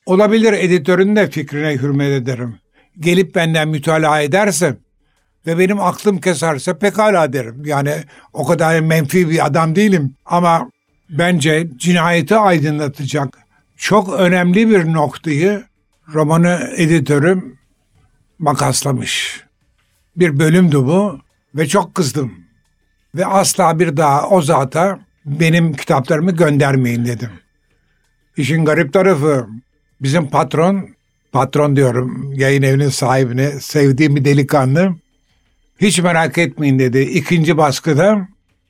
Olabilir 0.09 0.53
editörün 0.53 1.15
de 1.15 1.29
fikrine 1.29 1.73
hürmet 1.73 2.21
ederim. 2.21 2.55
Gelip 2.99 3.35
benden 3.35 3.67
mütalaa 3.67 4.21
ederse 4.21 4.75
ve 5.47 5.59
benim 5.59 5.79
aklım 5.79 6.21
keserse 6.21 6.77
pekala 6.77 7.33
derim. 7.33 7.65
Yani 7.65 7.93
o 8.33 8.47
kadar 8.47 8.79
menfi 8.79 9.29
bir 9.29 9.45
adam 9.45 9.75
değilim 9.75 10.15
ama 10.25 10.69
bence 11.09 11.69
cinayeti 11.77 12.35
aydınlatacak 12.35 13.37
çok 13.77 14.13
önemli 14.13 14.69
bir 14.69 14.93
noktayı 14.93 15.63
romanı 16.13 16.73
editörüm 16.77 17.57
makaslamış. 18.39 19.43
Bir 20.15 20.39
bölümdü 20.39 20.77
bu 20.77 21.19
ve 21.55 21.67
çok 21.67 21.95
kızdım. 21.95 22.33
Ve 23.15 23.25
asla 23.25 23.79
bir 23.79 23.97
daha 23.97 24.29
o 24.29 24.41
zata 24.41 24.99
benim 25.25 25.73
kitaplarımı 25.73 26.31
göndermeyin 26.31 27.05
dedim. 27.05 27.31
İşin 28.37 28.65
garip 28.65 28.93
tarafı 28.93 29.47
bizim 30.01 30.27
patron 30.27 30.89
patron 31.31 31.75
diyorum 31.75 32.33
yayın 32.33 32.61
evinin 32.61 32.89
sahibine 32.89 33.59
sevdiğim 33.59 34.15
bir 34.15 34.25
delikanlı. 34.25 34.95
Hiç 35.81 35.99
merak 35.99 36.37
etmeyin 36.37 36.79
dedi. 36.79 36.99
İkinci 36.99 37.57
baskıda 37.57 38.27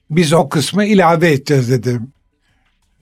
biz 0.10 0.34
o 0.34 0.50
kısmı 0.50 0.86
ilave 0.86 1.32
edeceğiz 1.32 1.72
dedi. 1.72 2.00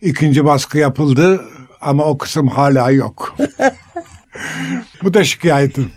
İkinci 0.02 0.46
baskı 0.46 0.78
yapıldı 0.78 1.46
ama 1.82 2.06
o 2.06 2.18
kısım 2.18 2.48
hala 2.48 2.92
yok. 2.92 3.38
Bu 5.04 5.14
da 5.14 5.24
şikayetim. 5.24 5.92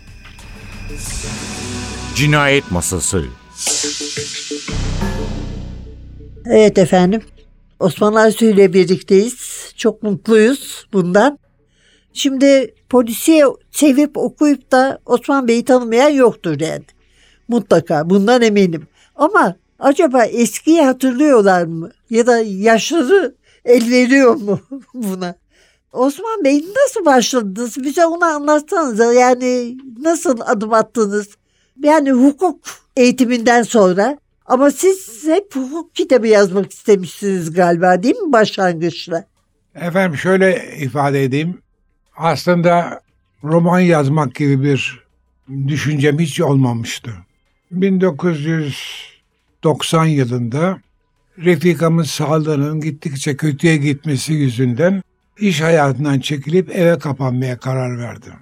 Cinayet 2.15 2.71
Masası 2.71 3.23
Evet 6.45 6.77
efendim. 6.77 7.21
Osman 7.79 8.13
Arsu 8.15 8.45
ile 8.45 8.73
birlikteyiz. 8.73 9.73
Çok 9.77 10.03
mutluyuz 10.03 10.87
bundan. 10.93 11.39
Şimdi 12.13 12.73
polisiye 12.89 13.45
sevip 13.71 14.17
okuyup 14.17 14.71
da 14.71 14.99
Osman 15.05 15.47
Bey'i 15.47 15.65
tanımayan 15.65 16.09
yoktur 16.09 16.59
yani. 16.59 16.83
Mutlaka 17.47 18.09
bundan 18.09 18.41
eminim. 18.41 18.87
Ama 19.15 19.55
acaba 19.79 20.25
eskiyi 20.25 20.81
hatırlıyorlar 20.81 21.63
mı? 21.63 21.91
Ya 22.09 22.27
da 22.27 22.39
yaşları 22.39 23.35
el 23.65 23.91
veriyor 23.91 24.35
mu 24.35 24.59
buna? 24.93 25.35
Osman 25.93 26.43
Bey 26.43 26.65
nasıl 26.85 27.05
başladınız? 27.05 27.83
Bize 27.83 28.05
onu 28.05 28.25
anlatsanıza. 28.25 29.13
Yani 29.13 29.77
nasıl 30.01 30.39
adım 30.45 30.73
attınız? 30.73 31.27
Yani 31.83 32.11
hukuk 32.11 32.59
eğitiminden 32.97 33.63
sonra 33.63 34.17
ama 34.45 34.71
siz 34.71 35.23
hep 35.27 35.55
hukuk 35.55 35.95
kitabı 35.95 36.27
yazmak 36.27 36.73
istemişsiniz 36.73 37.53
galiba 37.53 38.03
değil 38.03 38.15
mi 38.17 38.31
başlangıçta? 38.31 39.25
Efendim 39.75 40.17
şöyle 40.17 40.75
ifade 40.79 41.23
edeyim. 41.23 41.61
Aslında 42.21 43.01
roman 43.43 43.79
yazmak 43.79 44.35
gibi 44.35 44.63
bir 44.63 45.03
düşüncem 45.67 46.19
hiç 46.19 46.41
olmamıştı. 46.41 47.11
1990 47.71 50.05
yılında 50.05 50.79
Refikamın 51.37 52.03
sağlığının 52.03 52.81
gittikçe 52.81 53.37
kötüye 53.37 53.77
gitmesi 53.77 54.33
yüzünden 54.33 55.03
iş 55.39 55.61
hayatından 55.61 56.19
çekilip 56.19 56.75
eve 56.75 56.99
kapanmaya 56.99 57.57
karar 57.57 57.99
verdim. 57.99 58.33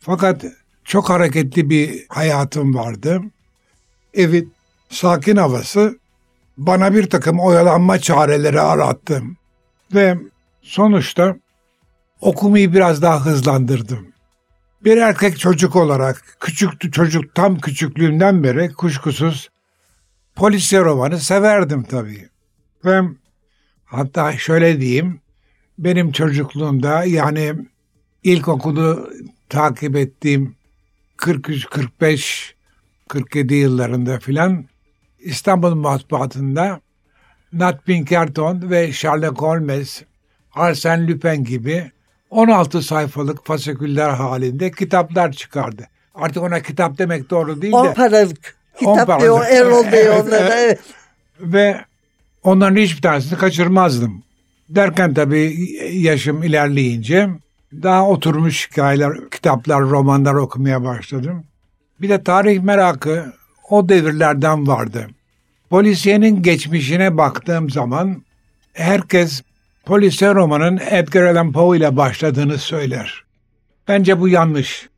Fakat 0.00 0.44
çok 0.84 1.10
hareketli 1.10 1.70
bir 1.70 2.06
hayatım 2.08 2.74
vardı. 2.74 3.22
Evin 4.14 4.52
sakin 4.88 5.36
havası 5.36 5.98
bana 6.58 6.94
bir 6.94 7.10
takım 7.10 7.40
oyalanma 7.40 7.98
çareleri 7.98 8.60
arattı. 8.60 9.22
Ve 9.94 10.18
sonuçta 10.62 11.36
okumayı 12.20 12.72
biraz 12.72 13.02
daha 13.02 13.26
hızlandırdım. 13.26 14.06
Bir 14.84 14.96
erkek 14.96 15.38
çocuk 15.38 15.76
olarak 15.76 16.36
küçük 16.40 16.92
çocuk 16.92 17.34
tam 17.34 17.58
küçüklüğümden 17.58 18.44
beri 18.44 18.72
kuşkusuz 18.72 19.50
polisiye 20.34 20.82
romanı 20.82 21.18
severdim 21.18 21.82
tabii. 21.82 22.28
Ve 22.84 23.00
hatta 23.84 24.32
şöyle 24.38 24.80
diyeyim 24.80 25.20
benim 25.78 26.12
çocukluğumda 26.12 27.04
yani 27.04 27.54
ilkokulu 28.22 29.10
takip 29.48 29.96
ettiğim 29.96 30.54
43 31.16 31.66
45 31.70 32.54
47 33.08 33.54
yıllarında 33.54 34.18
filan 34.18 34.64
İstanbul 35.18 35.74
matbuatında 35.74 36.80
Nat 37.52 37.86
Pinkerton 37.86 38.70
ve 38.70 38.92
Sherlock 38.92 39.42
Holmes, 39.42 40.02
Arsène 40.54 41.08
Lupin 41.08 41.44
gibi 41.44 41.90
16 42.30 42.82
sayfalık 42.82 43.46
fasiküller 43.46 44.10
halinde 44.10 44.70
kitaplar 44.70 45.32
çıkardı. 45.32 45.86
Artık 46.14 46.42
ona 46.42 46.60
kitap 46.62 46.98
demek 46.98 47.30
doğru 47.30 47.62
değil 47.62 47.72
de. 47.72 47.76
10 47.76 47.94
paralık 47.94 48.56
kitap 48.78 49.06
paralık. 49.06 49.22
diyor 49.22 49.46
Erol 49.46 49.84
Evet, 49.92 50.24
onlara. 50.26 50.54
Evet. 50.54 50.80
Ve 51.40 51.84
onların 52.42 52.76
hiçbir 52.76 53.02
tanesini 53.02 53.38
kaçırmazdım. 53.38 54.22
Derken 54.68 55.14
tabii 55.14 55.56
yaşım 55.92 56.42
ilerleyince 56.42 57.28
daha 57.72 58.08
oturmuş 58.08 58.70
hikayeler, 58.70 59.12
kitaplar, 59.30 59.80
romanlar 59.80 60.34
okumaya 60.34 60.84
başladım. 60.84 61.44
Bir 62.00 62.08
de 62.08 62.22
tarih 62.22 62.60
merakı 62.60 63.32
o 63.70 63.88
devirlerden 63.88 64.66
vardı. 64.66 65.06
Polisiyenin 65.70 66.42
geçmişine 66.42 67.16
baktığım 67.16 67.70
zaman 67.70 68.22
herkes 68.72 69.42
polisiye 69.84 70.34
romanın 70.34 70.80
Edgar 70.90 71.22
Allan 71.24 71.52
Poe 71.52 71.76
ile 71.76 71.96
başladığını 71.96 72.58
söyler. 72.58 73.24
Bence 73.88 74.20
bu 74.20 74.28
yanlış. 74.28 74.88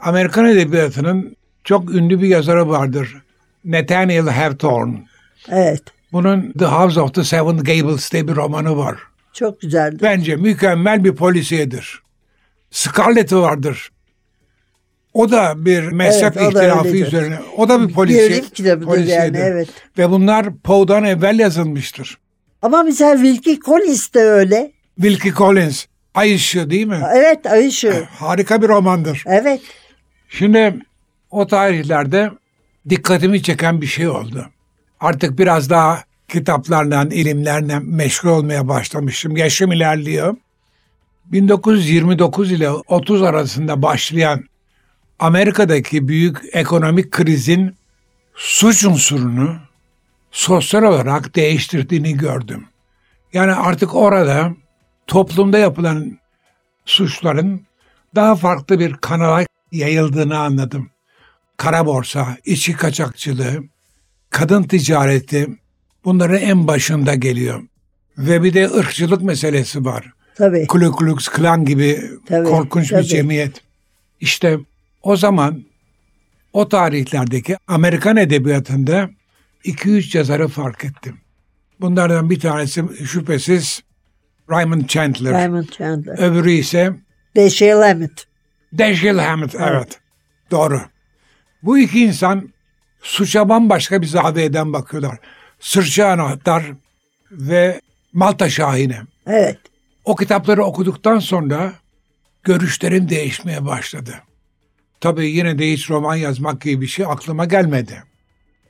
Amerikan 0.00 0.44
edebiyatının 0.46 1.36
çok 1.64 1.94
ünlü 1.94 2.22
bir 2.22 2.28
yazarı 2.28 2.68
vardır. 2.68 3.16
Nathaniel 3.64 4.28
Hawthorne. 4.28 5.04
evet. 5.50 5.82
Bunun 6.12 6.52
The 6.52 6.64
House 6.64 7.00
of 7.00 7.14
the 7.14 7.24
Seven 7.24 7.56
Gables 7.56 8.12
diye 8.12 8.28
bir 8.28 8.34
romanı 8.34 8.76
var. 8.76 8.96
Çok 9.32 9.60
güzeldi. 9.60 9.98
Bence 10.02 10.36
mükemmel 10.36 11.04
bir 11.04 11.14
polisiyedir. 11.14 12.02
Scarlett'i 12.70 13.36
vardır. 13.36 13.90
O 15.14 15.30
da 15.30 15.64
bir 15.64 15.82
mezhep 15.82 16.36
Evet, 16.36 16.48
ihtilafı 16.48 16.88
öyledir. 16.88 17.06
üzerine. 17.06 17.38
O 17.56 17.68
da 17.68 17.88
bir 17.88 17.94
polisiye. 17.94 18.28
Gerilim 18.28 18.44
kitabıdır 18.54 18.86
yani 18.86 18.96
polisiyedir. 18.96 19.38
evet. 19.40 19.68
Ve 19.98 20.10
bunlar 20.10 20.56
Poe'dan 20.56 21.04
evvel 21.04 21.38
yazılmıştır. 21.38 22.18
Ama 22.64 22.82
mesela 22.82 23.16
Wilkie 23.16 23.60
Collins 23.60 24.14
de 24.14 24.20
öyle. 24.20 24.72
Wilkie 24.96 25.32
Collins, 25.32 25.86
Ay 26.14 26.34
Işığı 26.34 26.70
değil 26.70 26.86
mi? 26.86 27.02
Evet 27.14 27.46
Ay 27.46 27.68
Işığı. 27.68 28.08
Harika 28.18 28.62
bir 28.62 28.68
romandır. 28.68 29.24
Evet. 29.26 29.60
Şimdi 30.28 30.78
o 31.30 31.46
tarihlerde 31.46 32.30
dikkatimi 32.88 33.42
çeken 33.42 33.80
bir 33.80 33.86
şey 33.86 34.08
oldu. 34.08 34.46
Artık 35.00 35.38
biraz 35.38 35.70
daha 35.70 36.04
kitaplarla, 36.28 37.02
ilimlerle 37.02 37.78
meşgul 37.78 38.28
olmaya 38.28 38.68
başlamışım. 38.68 39.36
Yaşım 39.36 39.72
ilerliyor. 39.72 40.36
1929 41.24 42.52
ile 42.52 42.70
30 42.70 43.22
arasında 43.22 43.82
başlayan 43.82 44.44
Amerika'daki 45.18 46.08
büyük 46.08 46.38
ekonomik 46.52 47.10
krizin 47.10 47.74
suç 48.34 48.84
unsurunu 48.84 49.56
sosyal 50.34 50.82
olarak 50.82 51.36
değiştirdiğini 51.36 52.16
gördüm. 52.16 52.64
Yani 53.32 53.52
artık 53.52 53.94
orada 53.94 54.54
toplumda 55.06 55.58
yapılan 55.58 56.18
suçların 56.84 57.60
daha 58.14 58.36
farklı 58.36 58.78
bir 58.78 58.94
kanala 58.94 59.46
yayıldığını 59.72 60.38
anladım. 60.38 60.90
Kara 61.56 61.86
borsa, 61.86 62.36
içki 62.44 62.72
kaçakçılığı, 62.72 63.64
kadın 64.30 64.62
ticareti 64.62 65.48
bunların 66.04 66.40
en 66.40 66.66
başında 66.66 67.14
geliyor. 67.14 67.62
Ve 68.18 68.42
bir 68.42 68.54
de 68.54 68.70
ırkçılık 68.70 69.22
meselesi 69.22 69.84
var. 69.84 70.12
Tabii. 70.34 70.66
Ku 70.66 70.96
Klux 70.96 71.28
Klan 71.28 71.64
gibi 71.64 72.02
Tabii, 72.26 72.48
korkunç 72.48 72.84
bir 72.90 72.96
tabii. 72.96 73.04
cemiyet. 73.06 73.60
İşte 74.20 74.58
o 75.02 75.16
zaman 75.16 75.64
o 76.52 76.68
tarihlerdeki 76.68 77.56
Amerikan 77.66 78.16
edebiyatında 78.16 79.10
2-3 79.64 80.16
yazarı 80.16 80.48
fark 80.48 80.84
ettim. 80.84 81.20
Bunlardan 81.80 82.30
bir 82.30 82.40
tanesi 82.40 82.84
şüphesiz 83.06 83.82
Raymond 84.50 84.86
Chandler. 84.86 85.32
Raymond 85.32 85.68
Chandler. 85.68 86.18
Öbürü 86.18 86.50
ise 86.50 86.96
Dashiell 87.36 87.82
Hammett. 87.82 88.26
Dashiell 88.78 89.18
Hammett. 89.18 89.54
Evet. 89.54 90.00
Doğru. 90.50 90.80
Bu 91.62 91.78
iki 91.78 92.00
insan 92.00 92.52
suça 93.02 93.48
bambaşka 93.48 94.02
bir 94.02 94.06
zaviyeden 94.06 94.72
bakıyorlar. 94.72 95.18
Sırça 95.60 96.08
Anahtar 96.08 96.64
ve 97.30 97.80
Malta 98.12 98.50
Şahine. 98.50 99.00
Evet. 99.26 99.58
O 100.04 100.16
kitapları 100.16 100.64
okuduktan 100.64 101.18
sonra 101.18 101.72
görüşlerim 102.42 103.08
değişmeye 103.08 103.64
başladı. 103.66 104.14
Tabii 105.00 105.30
yine 105.30 105.58
de 105.58 105.72
hiç 105.72 105.90
roman 105.90 106.16
yazmak 106.16 106.60
gibi 106.60 106.80
bir 106.80 106.86
şey 106.86 107.06
aklıma 107.06 107.44
gelmedi. 107.44 108.02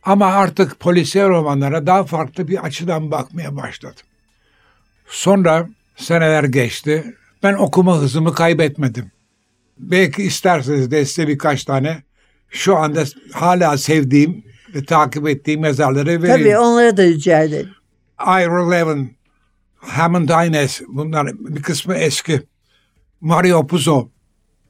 Ama 0.04 0.26
artık 0.26 0.80
polisiye 0.80 1.28
romanlara 1.28 1.86
daha 1.86 2.04
farklı 2.04 2.48
bir 2.48 2.64
açıdan 2.64 3.10
bakmaya 3.10 3.56
başladım. 3.56 4.02
Sonra 5.06 5.68
seneler 5.96 6.44
geçti. 6.44 7.14
Ben 7.42 7.54
okuma 7.54 7.98
hızımı 7.98 8.34
kaybetmedim. 8.34 9.10
Belki 9.78 10.22
isterseniz 10.22 10.90
de 10.90 11.04
size 11.04 11.28
birkaç 11.28 11.64
tane 11.64 12.02
şu 12.50 12.76
anda 12.76 13.04
hala 13.32 13.78
sevdiğim 13.78 14.44
ve 14.74 14.84
takip 14.84 15.28
ettiğim 15.28 15.64
yazarları 15.64 16.22
vereyim. 16.22 16.38
Tabii 16.44 16.58
onlara 16.58 16.96
da 16.96 17.02
rica 17.04 17.42
edelim. 17.42 17.70
Ira 18.20 18.70
Levin, 18.70 19.16
Hammond 19.76 20.28
Ines, 20.28 20.82
bunlar 20.88 21.26
bir 21.26 21.62
kısmı 21.62 21.94
eski. 21.94 22.42
Mario 23.20 23.66
Puzo, 23.66 24.08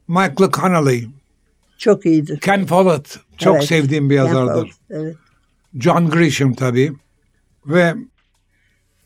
Michael 0.08 0.50
Connelly, 0.52 1.08
Çok 1.78 2.06
iyidir. 2.06 2.40
Ken 2.40 2.66
Follett, 2.66 3.18
çok 3.38 3.56
Evet. 3.56 3.64
sevdiğim 3.68 4.10
bir 4.10 4.14
yazardır. 4.14 4.70
Evet. 4.90 5.16
John 5.78 6.10
Grisham 6.10 6.54
tabii. 6.54 6.92
Ve 7.66 7.94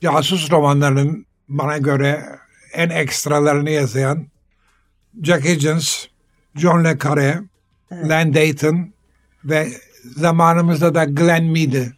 casus 0.01 0.51
romanlarının 0.51 1.27
bana 1.49 1.79
göre 1.79 2.25
en 2.73 2.91
ekstralarını 2.91 3.71
yazan 3.71 4.27
Jack 5.23 5.45
Higgins, 5.45 6.07
John 6.57 6.85
Le 6.85 6.99
Carre, 7.05 7.41
Len 7.93 8.35
Dayton 8.35 8.93
ve 9.45 9.69
zamanımızda 10.17 10.95
da 10.95 11.05
Glenn 11.05 11.45
Mead'i. 11.45 11.93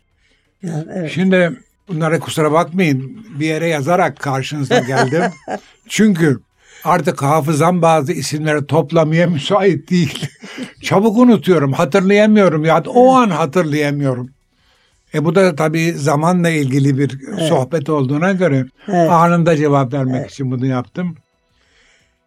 Evet. 0.62 1.10
Şimdi 1.14 1.60
bunlara 1.88 2.20
kusura 2.20 2.52
bakmayın 2.52 3.26
bir 3.40 3.46
yere 3.46 3.68
yazarak 3.68 4.18
karşınıza 4.18 4.78
geldim. 4.78 5.22
Çünkü 5.88 6.40
artık 6.84 7.22
hafızam 7.22 7.82
bazı 7.82 8.12
isimleri 8.12 8.66
toplamaya 8.66 9.26
müsait 9.26 9.90
değil. 9.90 10.28
Çabuk 10.82 11.18
unutuyorum, 11.18 11.72
hatırlayamıyorum 11.72 12.64
ya 12.64 12.82
o 12.86 13.14
an 13.14 13.30
hatırlayamıyorum. 13.30 14.30
E 15.14 15.24
bu 15.24 15.34
da 15.34 15.56
tabii 15.56 15.92
zamanla 15.92 16.50
ilgili 16.50 16.98
bir 16.98 17.20
sohbet 17.48 17.88
olduğuna 17.88 18.32
göre 18.32 18.66
Evet. 18.88 19.10
anında 19.10 19.56
cevap 19.56 19.92
vermek 19.92 20.30
için 20.30 20.50
bunu 20.50 20.66
yaptım. 20.66 21.16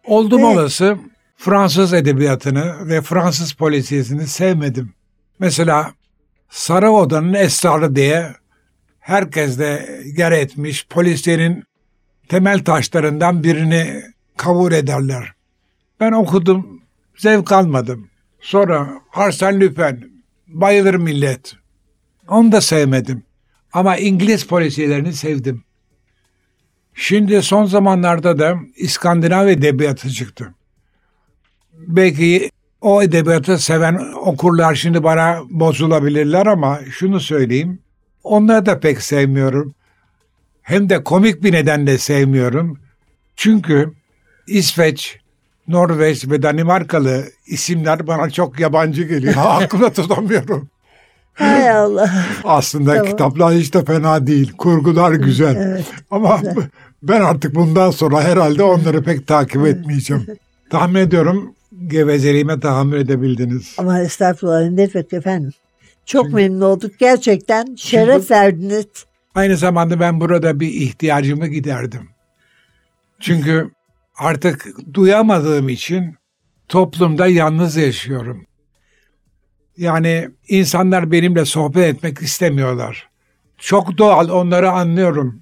Oldum 0.04 0.42
Ve- 0.42 0.46
olası 0.46 0.96
Fransız 1.36 1.92
edebiyatını 1.92 2.88
ve 2.88 3.00
Fransız 3.02 3.52
polisiyesini 3.52 4.26
sevmedim. 4.26 4.92
Mesela 5.38 5.92
Sarı 6.50 6.90
Oda'nın 6.90 7.34
Esrarı 7.34 7.96
diye 7.96 8.32
herkes 9.00 9.58
de 9.58 10.00
yer 10.16 10.32
etmiş 10.32 10.86
polisiyenin 10.88 11.64
temel 12.28 12.64
taşlarından 12.64 13.44
birini 13.44 14.02
kabul 14.36 14.72
ederler. 14.72 15.32
Ben 16.00 16.12
okudum, 16.12 16.82
zevk 17.16 17.52
almadım. 17.52 18.08
Sonra 18.40 18.88
Arsène 19.12 19.60
Lupin, 19.60 20.22
bayılır 20.48 20.94
millet. 20.94 21.54
Onu 22.28 22.52
da 22.52 22.60
sevmedim. 22.60 23.22
Ama 23.72 23.96
İngiliz 23.96 24.46
polisiyelerini 24.46 25.12
sevdim. 25.12 25.64
Şimdi 26.94 27.42
son 27.42 27.64
zamanlarda 27.64 28.38
da 28.38 28.56
İskandinav 28.76 29.46
edebiyatı 29.46 30.10
çıktı. 30.10 30.54
Belki 31.72 32.50
o 32.80 33.02
edebiyatı 33.02 33.58
seven 33.58 34.12
okurlar 34.14 34.74
şimdi 34.74 35.02
bana 35.02 35.40
bozulabilirler 35.50 36.46
ama 36.46 36.80
şunu 36.90 37.20
söyleyeyim. 37.20 37.78
Onları 38.24 38.66
da 38.66 38.80
pek 38.80 39.02
sevmiyorum. 39.02 39.74
Hem 40.62 40.90
de 40.90 41.04
komik 41.04 41.42
bir 41.42 41.52
nedenle 41.52 41.98
sevmiyorum. 41.98 42.78
Çünkü 43.36 43.92
İsveç, 44.46 45.18
Norveç 45.68 46.28
ve 46.28 46.42
Danimarkalı 46.42 47.24
isimler 47.46 48.06
bana 48.06 48.30
çok 48.30 48.60
yabancı 48.60 49.02
geliyor. 49.02 49.34
Aklımda 49.38 49.92
tutamıyorum. 49.92 50.68
Hay 51.34 51.70
Allah. 51.76 52.10
Aslında 52.44 52.94
Tamam. 52.94 53.10
kitaplar 53.10 53.54
hiç 53.54 53.74
de 53.74 53.84
fena 53.84 54.26
değil. 54.26 54.52
Kurgular 54.58 55.12
güzel. 55.12 55.56
Evet. 55.56 55.84
Ama 56.10 56.40
ben 57.02 57.20
artık 57.20 57.54
bundan 57.54 57.90
sonra 57.90 58.22
herhalde 58.22 58.62
onları 58.62 59.02
pek 59.02 59.26
takip 59.26 59.66
etmeyeceğim. 59.66 60.26
Tahmin 60.70 61.00
ediyorum 61.00 61.54
gevezeliğime 61.86 62.60
tahammül 62.60 63.00
edebildiniz. 63.00 63.74
Ama 63.78 64.00
estağfurullah 64.00 64.70
ne 64.70 64.76
demek 64.94 65.12
efendim. 65.12 65.52
Çok 66.06 66.24
Çünkü- 66.24 66.36
memnun 66.36 66.60
olduk. 66.60 66.92
Gerçekten 66.98 67.74
şeref 67.74 68.14
Çünkü- 68.22 68.34
verdiniz. 68.34 68.86
Aynı 69.34 69.56
zamanda 69.56 70.00
ben 70.00 70.20
burada 70.20 70.60
bir 70.60 70.68
ihtiyacımı 70.68 71.46
giderdim. 71.46 72.08
Çünkü 73.20 73.70
artık 74.18 74.66
duyamadığım 74.94 75.68
için 75.68 76.14
toplumda 76.68 77.26
yalnız 77.26 77.76
yaşıyorum. 77.76 78.44
Yani 79.76 80.30
insanlar 80.48 81.10
benimle 81.10 81.44
sohbet 81.44 81.94
etmek 81.94 82.22
istemiyorlar. 82.22 83.08
Çok 83.58 83.98
doğal 83.98 84.28
onları 84.28 84.70
anlıyorum. 84.70 85.40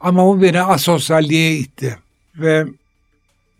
Ama 0.00 0.26
bu 0.26 0.42
beni 0.42 0.62
asosyalliğe 0.62 1.56
itti. 1.56 1.98
Ve 2.36 2.66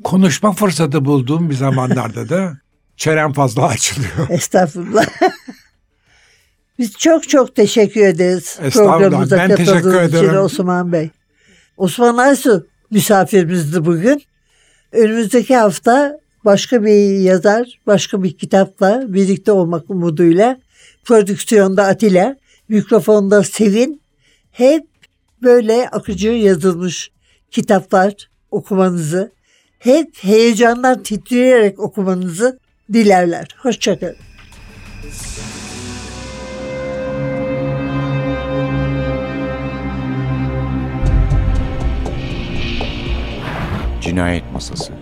konuşma 0.05 0.53
fırsatı 0.53 1.05
bulduğum 1.05 1.51
bir 1.51 1.55
zamanlarda 1.55 2.29
da 2.29 2.59
çenem 2.97 3.33
fazla 3.33 3.67
açılıyor. 3.67 4.31
Estağfurullah. 4.31 5.07
Biz 6.79 6.93
çok 6.93 7.29
çok 7.29 7.57
teşekkür 7.57 8.01
ederiz 8.01 8.59
programımıza 8.73 9.37
Ben 9.37 9.57
teşekkür 9.57 9.93
katıldığınız 9.93 10.25
için. 10.25 10.35
Osman 10.35 10.93
Bey. 10.93 11.11
Osman 11.77 12.17
Aysu 12.17 12.67
misafirimizdi 12.91 13.85
bugün. 13.85 14.23
Önümüzdeki 14.93 15.57
hafta 15.57 16.19
başka 16.45 16.85
bir 16.85 17.19
yazar, 17.19 17.81
başka 17.87 18.23
bir 18.23 18.37
kitapla 18.37 19.05
birlikte 19.09 19.53
olmak 19.53 19.91
umuduyla 19.91 20.61
prodüksiyonda 21.05 21.85
Atilla, 21.85 22.37
mikrofonda 22.69 23.43
Sevin 23.43 24.03
hep 24.51 24.87
böyle 25.43 25.89
akıcı 25.89 26.29
yazılmış 26.29 27.11
kitaplar 27.51 28.15
okumanızı, 28.51 29.33
hep 29.79 30.09
heyecandan 30.21 31.03
titreyerek 31.03 31.79
okumanızı 31.79 32.59
dilerler. 32.93 33.49
Hoşçakalın. 33.59 34.17
Cinayet 44.01 44.53
Masası 44.53 45.02